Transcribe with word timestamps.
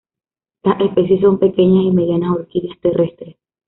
Las 0.63 0.81
especies 0.81 1.21
son 1.21 1.37
pequeñas 1.37 1.83
y 1.85 1.91
medianas 1.91 2.31
orquídeas 2.35 2.79
terrestres. 2.81 3.35